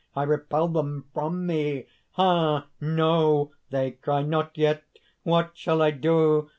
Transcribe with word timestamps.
I 0.15 0.23
repel 0.23 0.67
them 0.67 1.05
from 1.13 1.45
me. 1.45 1.85
'Ah! 2.17 2.65
no!' 2.81 3.51
they 3.69 3.91
cry, 3.91 4.23
'not 4.23 4.57
yet! 4.57 4.81
What 5.21 5.51
shall 5.53 5.79
I 5.79 5.91
do?' 5.91 6.49